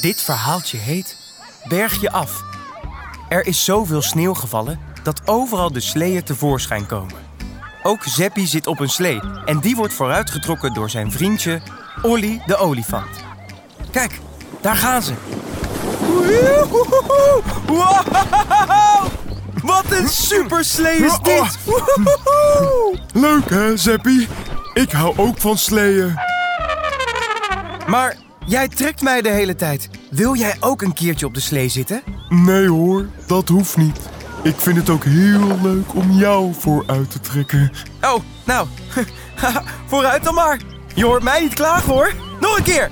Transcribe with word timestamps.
Dit 0.00 0.22
verhaaltje 0.22 0.76
heet 0.76 1.16
Berg 1.68 2.00
je 2.00 2.10
af. 2.10 2.42
Er 3.28 3.46
is 3.46 3.64
zoveel 3.64 4.02
sneeuw 4.02 4.34
gevallen 4.34 4.78
dat 5.02 5.20
overal 5.24 5.72
de 5.72 5.80
sleeën 5.80 6.22
tevoorschijn 6.22 6.86
komen. 6.86 7.14
Ook 7.82 8.02
Zeppie 8.04 8.46
zit 8.46 8.66
op 8.66 8.80
een 8.80 8.88
slee 8.88 9.20
en 9.44 9.60
die 9.60 9.76
wordt 9.76 9.92
vooruitgetrokken 9.92 10.74
door 10.74 10.90
zijn 10.90 11.12
vriendje 11.12 11.60
Olly 12.02 12.42
de 12.46 12.56
olifant. 12.56 13.24
Kijk, 13.90 14.20
daar 14.60 14.76
gaan 14.76 15.02
ze. 15.02 15.14
Wow! 17.66 18.00
Wat 19.62 19.90
een 19.90 20.08
super 20.08 20.64
slee 20.64 20.96
is 20.96 21.18
dit! 21.18 21.58
Leuk 23.12 23.50
hè, 23.50 23.76
Zeppie? 23.76 24.28
Ik 24.74 24.90
hou 24.90 25.18
ook 25.18 25.38
van 25.38 25.58
sleeën. 25.58 26.18
Maar 27.86 28.16
jij 28.46 28.68
trekt 28.68 29.02
mij 29.02 29.22
de 29.22 29.28
hele 29.30 29.54
tijd. 29.54 29.90
Wil 30.10 30.36
jij 30.36 30.56
ook 30.60 30.82
een 30.82 30.92
keertje 30.92 31.26
op 31.26 31.34
de 31.34 31.40
slee 31.40 31.68
zitten? 31.68 32.02
Nee 32.28 32.68
hoor, 32.68 33.06
dat 33.26 33.48
hoeft 33.48 33.76
niet. 33.76 33.98
Ik 34.42 34.56
vind 34.56 34.76
het 34.76 34.90
ook 34.90 35.04
heel 35.04 35.58
leuk 35.62 35.94
om 35.94 36.10
jou 36.10 36.54
vooruit 36.54 37.10
te 37.10 37.20
trekken. 37.20 37.72
Oh, 38.02 38.22
nou, 38.44 38.66
vooruit 39.90 40.24
dan 40.24 40.34
maar. 40.34 40.60
Je 40.94 41.04
hoort 41.04 41.22
mij 41.22 41.40
niet 41.40 41.54
klagen 41.54 41.92
hoor. 41.92 42.12
Nog 42.40 42.56
een 42.56 42.62
keer. 42.62 42.90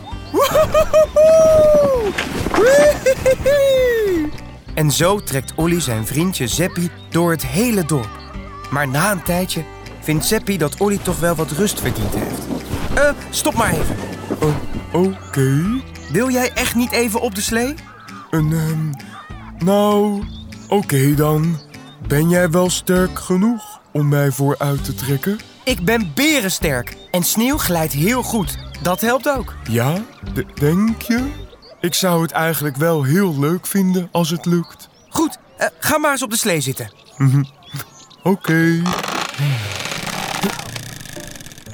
En 4.74 4.90
zo 4.90 5.20
trekt 5.20 5.52
Olly 5.56 5.80
zijn 5.80 6.06
vriendje 6.06 6.46
Zeppie 6.46 6.90
door 7.10 7.30
het 7.30 7.46
hele 7.46 7.84
dorp. 7.84 8.10
Maar 8.70 8.88
na 8.88 9.10
een 9.10 9.22
tijdje 9.22 9.64
vindt 10.00 10.24
Zeppie 10.24 10.58
dat 10.58 10.80
Olly 10.80 10.98
toch 11.02 11.18
wel 11.18 11.34
wat 11.34 11.50
rust 11.50 11.80
verdiend 11.80 12.14
heeft. 12.14 12.46
Eh, 12.94 13.10
stop 13.30 13.54
maar 13.54 13.70
even. 13.72 13.96
Oh, 14.40 14.54
oké. 14.92 15.80
Wil 16.12 16.30
jij 16.30 16.52
echt 16.52 16.74
niet 16.74 16.92
even 16.92 17.20
op 17.20 17.34
de 17.34 17.40
slee? 17.40 17.74
Een, 18.30 18.52
ehm, 18.52 18.90
nou, 19.64 20.22
oké 20.68 21.14
dan. 21.14 21.58
Ben 22.06 22.28
jij 22.28 22.50
wel 22.50 22.70
sterk 22.70 23.18
genoeg 23.18 23.80
om 23.92 24.08
mij 24.08 24.30
vooruit 24.30 24.84
te 24.84 24.94
trekken? 24.94 25.38
Ik 25.64 25.80
ben 25.84 26.10
berensterk 26.14 26.96
en 27.10 27.22
sneeuw 27.22 27.56
glijdt 27.56 27.92
heel 27.92 28.22
goed. 28.22 28.58
Dat 28.82 29.00
helpt 29.00 29.28
ook. 29.28 29.54
Ja, 29.70 30.02
denk 30.54 31.02
je? 31.02 31.46
Ik 31.80 31.94
zou 31.94 32.22
het 32.22 32.30
eigenlijk 32.30 32.76
wel 32.76 33.02
heel 33.02 33.38
leuk 33.38 33.66
vinden 33.66 34.08
als 34.12 34.30
het 34.30 34.46
lukt. 34.46 34.88
Goed, 35.08 35.38
eh, 35.56 35.66
ga 35.78 35.98
maar 35.98 36.10
eens 36.10 36.22
op 36.22 36.30
de 36.30 36.36
slee 36.36 36.60
zitten. 36.60 36.90
Oké. 38.22 38.82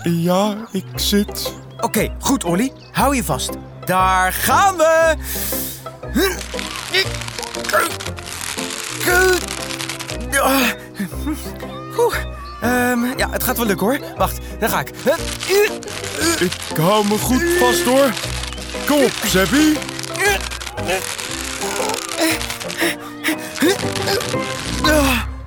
Ja, 0.02 0.56
ik 0.72 0.84
zit. 0.94 1.54
Oké, 1.84 2.12
goed 2.18 2.44
Olly. 2.44 2.72
Hou 2.92 3.16
je 3.16 3.24
vast. 3.24 3.50
Daar 3.84 4.32
gaan 4.32 4.77
we! 4.77 5.14
Ehm, 12.60 13.19
ja, 13.19 13.31
het 13.31 13.42
gaat 13.42 13.56
wel 13.56 13.66
lukken 13.66 13.86
hoor. 13.86 13.98
Wacht, 14.16 14.38
daar 14.59 14.69
ga 14.69 14.81
ik. 14.81 14.88
Ik 16.41 16.76
hou 16.76 17.09
me 17.09 17.19
goed 17.19 17.42
vast 17.59 17.84
hoor. 17.84 18.12
Kom 18.86 19.04
op, 19.04 19.12
Zeppie. 19.25 19.78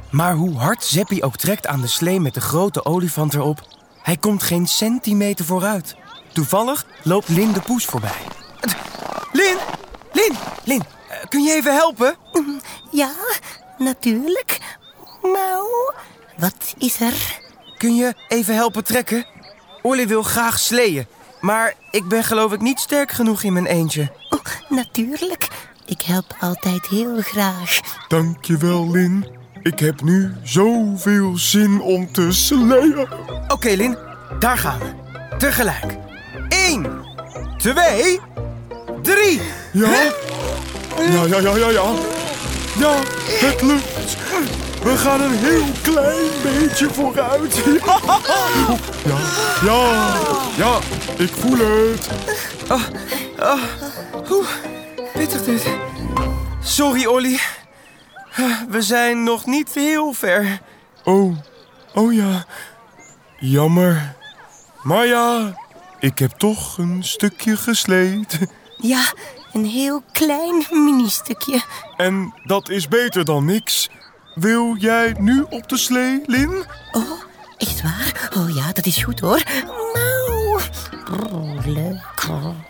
Maar 0.09 0.33
hoe 0.33 0.57
hard 0.57 0.83
Zeppie 0.83 1.23
ook 1.23 1.35
trekt 1.38 1.67
aan 1.67 1.81
de 1.81 1.88
slee 1.88 2.19
met 2.19 2.33
de 2.33 2.41
grote 2.41 2.85
olifant 2.85 3.33
erop, 3.33 3.62
hij 4.01 4.17
komt 4.17 4.44
geen 4.44 4.67
centimeter 4.67 5.45
vooruit. 5.45 5.95
Toevallig 6.38 6.86
loopt 7.03 7.28
Lin 7.28 7.52
de 7.52 7.59
poes 7.62 7.86
voorbij. 7.86 8.22
Lin! 9.31 9.58
Lin! 10.14 10.36
Lin! 10.64 10.84
eh, 11.09 11.18
Kun 11.30 11.44
je 11.44 11.53
even 11.53 11.74
helpen? 11.74 12.16
Ja, 12.92 13.12
natuurlijk. 13.78 14.59
Miauw. 15.22 15.94
Wat 16.38 16.74
is 16.78 17.00
er? 17.02 17.40
Kun 17.78 17.96
je 17.96 18.14
even 18.28 18.56
helpen 18.56 18.84
trekken? 18.84 19.25
Olly 19.81 20.08
wil 20.08 20.24
graag 20.24 20.59
sleeën, 20.59 21.06
maar 21.42 21.74
ik 21.92 22.08
ben 22.08 22.24
geloof 22.24 22.52
ik 22.54 22.62
niet 22.62 22.80
sterk 22.80 23.12
genoeg 23.12 23.44
in 23.44 23.54
mijn 23.54 23.66
eentje. 23.66 24.12
Oh, 24.30 24.40
natuurlijk. 24.69 25.48
Ik 25.86 26.02
help 26.02 26.36
altijd 26.40 26.88
heel 26.88 27.22
graag. 27.22 27.80
Dankjewel, 28.08 28.92
Lin. 28.92 29.28
Ik 29.62 29.80
heb 29.80 30.02
nu 30.02 30.36
zoveel 30.44 31.38
zin 31.38 31.81
om 31.81 32.12
te 32.12 32.31
sleeën. 32.31 33.08
Oké, 33.48 33.69
Lin, 33.69 33.98
daar 34.40 34.58
gaan 34.58 34.80
we. 34.80 34.96
Tegelijk. 35.38 36.06
Eén, 36.67 36.88
twee, 37.57 38.19
drie. 39.01 39.41
Ja? 39.72 39.89
Ja, 41.11 41.25
ja, 41.25 41.39
ja, 41.39 41.55
ja, 41.55 41.69
ja. 41.69 41.94
Ja, 42.79 42.94
het 43.45 43.61
lukt. 43.61 44.17
We 44.83 44.97
gaan 44.97 45.22
een 45.22 45.38
heel 45.38 45.66
klein 45.81 46.29
beetje 46.44 46.89
vooruit. 46.89 47.63
Ja, 49.06 49.17
ja, 49.63 50.13
ja, 50.56 50.79
ik 51.17 51.29
voel 51.29 51.57
het. 51.57 52.09
Oeh, 54.31 54.47
pittig 55.13 55.44
dit. 55.44 55.67
Sorry, 56.61 57.06
Olly. 57.06 57.39
We 58.69 58.81
zijn 58.81 59.23
nog 59.23 59.45
niet 59.45 59.73
heel 59.73 60.13
ver. 60.13 60.59
Oh, 61.03 61.38
oh 61.94 62.13
ja. 62.13 62.45
Jammer. 63.39 64.16
Maar 64.83 65.06
ja, 65.06 65.53
ik 66.00 66.19
heb 66.19 66.31
toch 66.31 66.78
een 66.78 67.03
stukje 67.03 67.58
gesleed. 67.58 68.40
Ja, 68.78 69.13
een 69.53 69.66
heel 69.66 70.03
klein 70.12 70.66
mini-stukje. 70.69 71.62
En 71.97 72.34
dat 72.44 72.69
is 72.69 72.88
beter 72.88 73.25
dan 73.25 73.46
niks. 73.46 73.90
Wil 74.36 74.75
jij 74.75 75.16
nu 75.19 75.46
op 75.50 75.69
de 75.69 75.78
slee, 75.78 76.22
Lin? 76.25 76.66
Oh, 76.91 77.22
echt 77.57 77.81
waar? 77.81 78.31
Oh 78.38 78.56
ja, 78.56 78.72
dat 78.74 78.86
is 78.86 79.03
goed 79.03 79.19
hoor. 79.19 79.44
Oh, 81.12 81.66
leuk. 81.66 82.28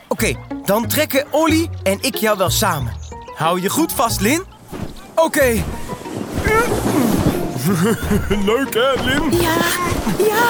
Oké, 0.08 0.36
dan 0.66 0.88
trekken 0.88 1.26
Olly 1.32 1.70
en 1.84 1.98
ik 2.02 2.16
jou 2.16 2.38
wel 2.38 2.50
samen. 2.50 2.94
Hou 3.36 3.62
je 3.62 3.70
goed 3.70 3.94
vast, 3.94 4.22
Lin. 4.22 4.44
Oké, 5.16 5.64
Leuk 8.46 8.74
hè, 8.74 9.04
Lin? 9.04 9.32
Ja, 9.42 9.56
ja, 10.18 10.48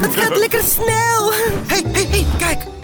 het 0.00 0.16
gaat 0.16 0.36
lekker 0.36 0.62
snel. 0.62 1.32
hey, 1.66 1.82
hey. 1.92 2.11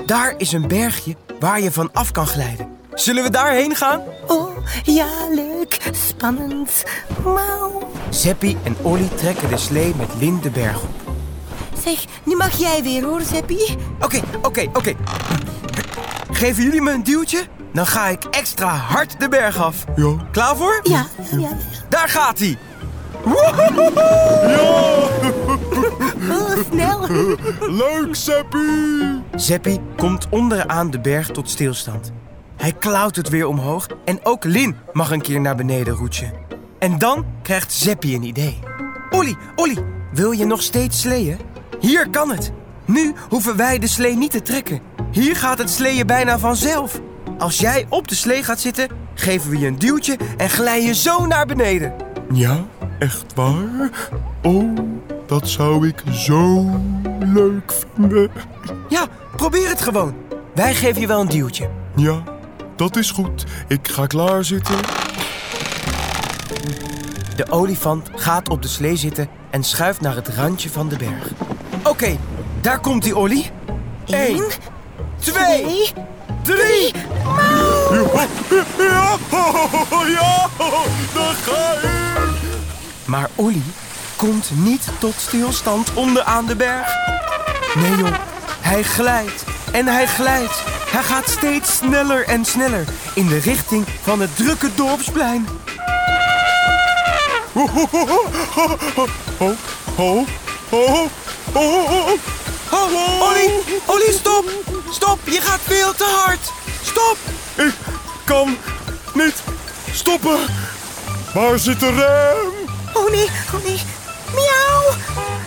Daar 0.08 0.34
is 0.36 0.52
een 0.52 0.68
bergje 0.68 1.16
waar 1.40 1.60
je 1.60 1.72
van 1.72 1.90
af 1.92 2.10
kan 2.10 2.26
glijden. 2.26 2.68
Zullen 2.94 3.22
we 3.22 3.30
daarheen 3.30 3.74
gaan? 3.74 4.02
Oh, 4.26 4.56
ja, 4.82 5.06
leuk. 5.34 5.80
Spannend. 6.08 6.84
Miauw. 7.24 7.90
Zeppie 8.10 8.56
en 8.62 8.76
Olly 8.82 9.08
trekken 9.14 9.48
de 9.48 9.56
slee 9.56 9.94
met 9.96 10.08
Lin 10.18 10.40
de 10.40 10.50
berg 10.50 10.82
op. 10.82 10.88
Zeg, 11.84 12.04
nu 12.24 12.36
mag 12.36 12.58
jij 12.58 12.82
weer 12.82 13.04
hoor, 13.04 13.20
Zeppie. 13.20 13.76
Oké, 14.00 14.20
oké, 14.42 14.68
oké. 14.72 14.94
Geven 16.30 16.62
jullie 16.62 16.82
me 16.82 16.92
een 16.92 17.04
duwtje? 17.04 17.46
Dan 17.72 17.86
ga 17.86 18.06
ik 18.06 18.24
extra 18.24 18.68
hard 18.68 19.20
de 19.20 19.28
berg 19.28 19.62
af. 19.62 19.84
Ja. 19.96 20.16
Klaar 20.32 20.56
voor? 20.56 20.80
Ja, 20.82 21.06
ja. 21.38 21.50
Daar 21.88 22.08
gaat 22.08 22.38
hij. 22.38 22.58
Oh, 26.30 26.50
snel. 26.70 27.06
Leuk, 27.82 28.14
Seppie! 28.14 29.22
Zeppie 29.34 29.80
komt 29.96 30.26
onderaan 30.30 30.90
de 30.90 31.00
berg 31.00 31.30
tot 31.30 31.50
stilstand. 31.50 32.12
Hij 32.56 32.72
klautert 32.72 33.28
weer 33.28 33.46
omhoog 33.46 33.86
en 34.04 34.18
ook 34.22 34.44
Lin 34.44 34.76
mag 34.92 35.10
een 35.10 35.20
keer 35.20 35.40
naar 35.40 35.56
beneden 35.56 35.94
roetsen. 35.94 36.32
En 36.78 36.98
dan 36.98 37.26
krijgt 37.42 37.72
Zeppie 37.72 38.14
een 38.16 38.22
idee. 38.22 38.58
Olly, 39.10 39.36
Olly, 39.56 39.76
wil 40.12 40.30
je 40.30 40.44
nog 40.44 40.62
steeds 40.62 41.00
sleeën? 41.00 41.38
Hier 41.80 42.10
kan 42.10 42.30
het. 42.30 42.52
Nu 42.84 43.14
hoeven 43.28 43.56
wij 43.56 43.78
de 43.78 43.86
slee 43.86 44.16
niet 44.16 44.30
te 44.30 44.42
trekken. 44.42 44.80
Hier 45.10 45.36
gaat 45.36 45.58
het 45.58 45.70
sleeën 45.70 46.06
bijna 46.06 46.38
vanzelf. 46.38 47.00
Als 47.38 47.58
jij 47.58 47.86
op 47.88 48.08
de 48.08 48.14
slee 48.14 48.42
gaat 48.42 48.60
zitten, 48.60 48.88
geven 49.14 49.50
we 49.50 49.58
je 49.58 49.66
een 49.66 49.78
duwtje 49.78 50.18
en 50.36 50.48
glij 50.50 50.82
je 50.82 50.94
zo 50.94 51.26
naar 51.26 51.46
beneden. 51.46 51.94
Ja, 52.32 52.64
echt 52.98 53.34
waar? 53.34 53.90
Oh, 54.42 54.78
dat 55.28 55.48
zou 55.48 55.88
ik 55.88 56.02
zo 56.12 56.70
leuk 57.20 57.72
vinden. 57.94 58.30
Ja, 58.88 59.06
probeer 59.36 59.68
het 59.68 59.80
gewoon. 59.82 60.14
wij 60.54 60.74
geven 60.74 61.00
je 61.00 61.06
wel 61.06 61.20
een 61.20 61.28
duwtje. 61.28 61.68
Ja, 61.96 62.22
dat 62.76 62.96
is 62.96 63.10
goed. 63.10 63.44
Ik 63.68 63.88
ga 63.88 64.06
klaarzitten. 64.06 64.76
De 67.36 67.50
olifant 67.50 68.08
gaat 68.14 68.48
op 68.48 68.62
de 68.62 68.68
slee 68.68 68.96
zitten 68.96 69.28
en 69.50 69.64
schuift 69.64 70.00
naar 70.00 70.14
het 70.14 70.28
randje 70.28 70.70
van 70.70 70.88
de 70.88 70.96
berg. 70.96 71.30
Oké, 71.84 72.16
daar 72.60 72.80
komt 72.80 73.02
die 73.02 73.16
Olly. 73.16 73.50
Eén, 74.06 74.42
twee, 75.18 75.64
Nee. 75.64 75.92
drie. 76.42 76.92
Ja, 77.90 78.26
ja, 80.06 80.48
daar 81.14 81.34
ga 81.34 81.72
ik. 81.82 81.88
Maar 83.04 83.30
Olly 83.34 83.62
komt 84.18 84.50
niet 84.54 84.88
tot 84.98 85.14
stilstand 85.16 85.94
onderaan 85.94 86.46
de 86.46 86.56
berg. 86.56 86.86
Nee 87.74 87.96
joh, 87.96 88.14
hij 88.60 88.82
glijdt 88.82 89.44
en 89.72 89.86
hij 89.86 90.06
glijdt. 90.06 90.62
Hij 90.90 91.02
gaat 91.02 91.28
steeds 91.28 91.76
sneller 91.76 92.26
en 92.26 92.44
sneller 92.44 92.84
in 93.14 93.26
de 93.26 93.38
richting 93.38 93.86
van 94.02 94.20
het 94.20 94.36
drukke 94.36 94.74
dorpsplein. 94.74 95.48
Oh, 97.52 97.76
oh, 97.76 97.94
oh, 97.94 98.70
oh, 99.38 99.56
oh. 99.96 100.26
Oh, 102.70 103.22
Olly, 103.28 103.50
Olly, 103.86 104.12
stop! 104.12 104.44
Stop, 104.90 105.18
je 105.24 105.40
gaat 105.40 105.60
veel 105.62 105.94
te 105.94 106.04
hard. 106.04 106.52
Stop! 106.82 107.16
Ik 107.56 107.74
kan 108.24 108.56
niet 109.14 109.42
stoppen. 109.92 110.38
Waar 111.34 111.58
zit 111.58 111.80
de 111.80 111.90
rem? 111.90 112.68
Oh 112.92 113.10
nee, 113.10 113.28
oh 113.54 113.64
nee. 113.64 113.97
Miauw. 114.34 114.94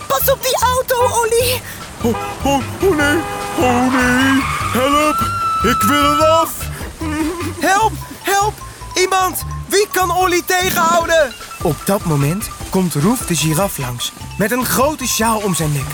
Pas 0.08 0.32
op 0.32 0.42
die 0.42 0.58
auto, 0.64 0.96
Olly. 1.22 1.62
Oh, 2.02 2.16
oh, 2.44 2.62
oh 2.82 2.98
nee, 2.98 3.18
oh 3.58 3.94
nee. 3.94 4.42
Help, 4.74 5.20
ik 5.64 5.82
wil 5.82 6.14
eraf. 6.14 6.52
Help, 7.60 7.92
help! 8.22 8.54
Iemand! 8.96 9.44
Wie 9.68 9.88
kan 9.92 10.12
Olly 10.12 10.42
tegenhouden? 10.46 11.34
Op 11.62 11.76
dat 11.86 12.06
moment 12.06 12.50
komt 12.70 12.94
Roef 12.94 13.20
de 13.20 13.36
giraf 13.36 13.78
langs 13.78 14.12
met 14.38 14.52
een 14.52 14.66
grote 14.66 15.08
sjaal 15.08 15.38
om 15.40 15.56
zijn 15.56 15.72
nek. 15.72 15.86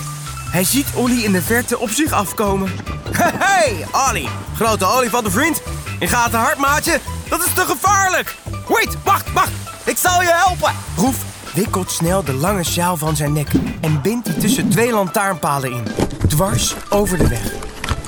Hij 0.52 0.64
ziet 0.64 0.88
Olly 0.94 1.24
in 1.24 1.32
de 1.32 1.42
verte 1.42 1.78
op 1.78 1.90
zich 1.90 2.12
afkomen. 2.12 2.72
Hey, 3.48 3.86
Olly! 4.10 4.28
Grote 4.56 4.86
olifantenvriend. 4.86 5.62
Je 6.00 6.08
gaat 6.08 6.32
te 6.32 6.38
hard, 6.38 6.58
maatje. 6.58 7.00
Dat 7.30 7.46
is 7.46 7.54
te 7.54 7.62
gevaarlijk. 7.62 8.36
Wait, 8.68 8.98
wacht, 9.04 9.34
wacht. 9.34 9.52
Ik 9.84 9.98
zal 9.98 10.22
je 10.22 10.32
helpen. 10.32 10.74
Roef 10.96 11.16
wikkelt 11.58 11.92
snel 11.92 12.24
de 12.24 12.34
lange 12.34 12.64
sjaal 12.64 12.98
van 12.98 13.16
zijn 13.16 13.34
nek 13.34 13.48
en 13.82 14.02
bindt 14.02 14.26
die 14.26 14.38
tussen 14.38 14.70
twee 14.70 14.92
lantaarnpalen 14.92 15.72
in. 15.72 15.84
Dwars 16.28 16.76
over 16.90 17.18
de 17.18 17.28
weg. 17.28 17.54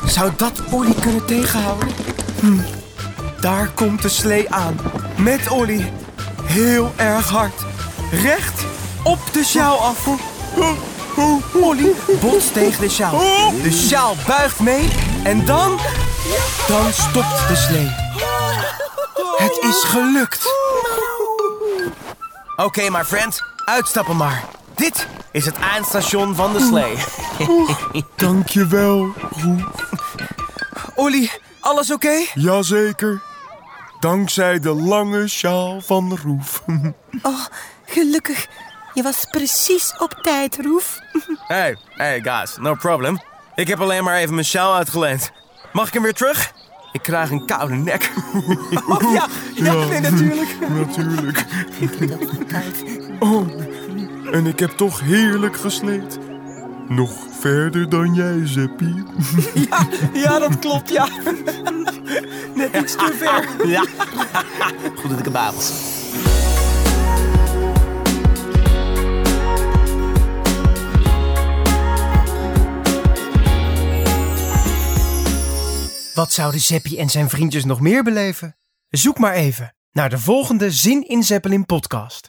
Zou 0.06 0.32
dat 0.38 0.62
Olly 0.72 0.94
kunnen 0.94 1.26
tegenhouden? 1.26 1.88
Daar 3.42 3.70
komt 3.76 4.02
de 4.02 4.10
slee 4.10 4.50
aan. 4.50 4.78
Met 5.18 5.50
Olly. 5.50 5.92
Heel 6.44 6.92
erg 6.96 7.30
hard. 7.30 7.66
Recht 8.12 8.66
op 9.04 9.20
de 9.32 9.44
sjaal 9.44 9.78
af. 9.78 10.08
Olly 11.54 11.92
botst 12.22 12.54
tegen 12.54 12.82
de 12.82 12.90
sjaal. 12.90 13.18
De 13.64 13.72
sjaal 13.72 14.16
buigt 14.28 14.60
mee. 14.60 14.90
En 15.24 15.46
dan... 15.46 15.80
Dan 16.68 16.94
stopt 16.94 17.48
de 17.48 17.56
slee. 17.56 17.90
Het 19.38 19.58
is 19.62 19.84
gelukt. 19.84 20.48
Oké, 22.64 22.90
my 22.90 23.06
friend. 23.06 23.44
Uitstappen 23.66 24.16
maar. 24.16 24.44
Dit 24.76 25.08
is 25.32 25.46
het 25.46 25.58
eindstation 25.58 26.36
van 26.36 26.54
de 26.54 26.60
slee. 26.60 26.96
Dankjewel, 28.16 29.14
Roef. 29.42 29.64
Olly, 30.96 31.30
alles 31.60 31.92
oké? 31.92 32.26
Jazeker. 32.34 33.22
Dankzij 34.00 34.60
de 34.60 34.74
lange 34.74 35.28
sjaal 35.28 35.82
van 35.82 36.20
Roef. 36.24 36.62
Oh, 37.22 37.46
gelukkig. 37.86 38.48
Je 38.94 39.04
was 39.04 39.26
precies 39.32 39.94
op 39.98 40.14
tijd, 40.22 40.58
Roef. 40.62 41.00
Hey, 41.48 41.78
hey 41.90 42.22
guys, 42.22 42.58
no 42.58 42.76
problem. 42.76 43.22
Ik 43.56 43.68
heb 43.68 43.82
alleen 43.82 44.04
maar 44.04 44.16
even 44.16 44.34
mijn 44.34 44.46
sjaal 44.46 44.76
uitgeleend. 44.76 45.32
Mag 45.74 45.88
ik 45.88 45.94
hem 45.94 46.04
weer 46.04 46.14
terug? 46.14 46.52
Ik 46.92 47.02
krijg 47.02 47.32
een 47.32 47.46
koude 47.46 47.76
nek. 47.76 48.12
Oh 48.88 49.14
ja, 49.14 49.28
ja, 49.56 49.74
nee, 49.74 50.00
natuurlijk. 50.00 50.56
Natuurlijk. 50.86 51.46
Oh, 53.20 53.48
en 54.32 54.48
ik 54.48 54.60
heb 54.60 54.70
toch 54.70 55.00
heerlijk 55.02 55.58
gesleed. 55.58 56.20
Nog 56.88 57.12
verder 57.40 57.90
dan 57.90 58.14
jij, 58.14 58.42
Zeppie. 58.44 59.04
Ja, 59.70 59.88
ja, 60.14 60.40
dat 60.40 60.60
klopt, 60.60 60.90
ja. 60.90 61.08
Net 62.56 62.76
iets 62.76 62.96
te 62.96 63.14
ver. 63.18 63.68
Ja. 63.68 63.86
Goed 64.96 65.10
dat 65.10 65.20
ik 65.20 65.26
een 65.26 65.32
babels. 65.32 65.99
Wat 76.20 76.34
zouden 76.34 76.60
Zeppie 76.62 76.98
en 76.98 77.10
zijn 77.10 77.30
vriendjes 77.30 77.66
nog 77.66 77.80
meer 77.80 78.04
beleven? 78.04 78.56
Zoek 78.90 79.18
maar 79.20 79.34
even 79.34 79.76
naar 79.92 80.10
de 80.10 80.18
volgende 80.18 80.72
Zin 80.72 81.08
in 81.08 81.24
Zeppelin 81.24 81.66
podcast. 81.66 82.29